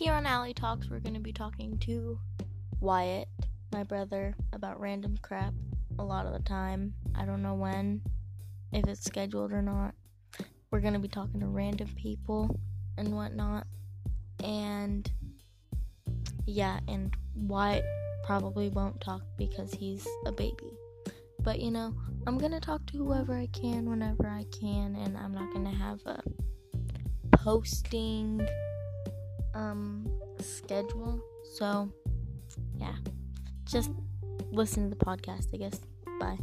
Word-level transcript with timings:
here 0.00 0.14
on 0.14 0.24
Alley 0.24 0.54
Talks, 0.54 0.88
we're 0.88 0.98
going 0.98 1.12
to 1.12 1.20
be 1.20 1.30
talking 1.30 1.76
to 1.80 2.18
Wyatt, 2.80 3.28
my 3.70 3.82
brother, 3.82 4.34
about 4.54 4.80
random 4.80 5.18
crap 5.20 5.52
a 5.98 6.02
lot 6.02 6.24
of 6.24 6.32
the 6.32 6.38
time. 6.38 6.94
I 7.14 7.26
don't 7.26 7.42
know 7.42 7.52
when, 7.52 8.00
if 8.72 8.88
it's 8.88 9.04
scheduled 9.04 9.52
or 9.52 9.60
not. 9.60 9.94
We're 10.70 10.80
going 10.80 10.94
to 10.94 10.98
be 10.98 11.06
talking 11.06 11.38
to 11.40 11.48
random 11.48 11.90
people 11.96 12.58
and 12.96 13.14
whatnot. 13.14 13.66
And 14.42 15.12
yeah, 16.46 16.80
and 16.88 17.14
Wyatt 17.34 17.84
probably 18.24 18.70
won't 18.70 19.02
talk 19.02 19.20
because 19.36 19.74
he's 19.74 20.08
a 20.24 20.32
baby. 20.32 20.78
But 21.40 21.60
you 21.60 21.70
know, 21.70 21.94
I'm 22.26 22.38
gonna 22.38 22.60
talk 22.60 22.84
to 22.86 22.98
whoever 22.98 23.34
I 23.34 23.48
can 23.48 23.88
whenever 23.88 24.26
I 24.28 24.44
can, 24.50 24.94
and 24.94 25.16
I'm 25.16 25.32
not 25.32 25.52
gonna 25.54 25.74
have 25.74 26.00
a 26.04 26.22
posting 27.32 28.46
um 29.60 30.06
schedule. 30.40 31.20
So 31.56 31.92
yeah, 32.76 32.94
just 33.64 33.90
listen 34.50 34.90
to 34.90 34.96
the 34.96 35.04
podcast, 35.04 35.54
I 35.54 35.58
guess. 35.58 35.80
Bye. 36.18 36.38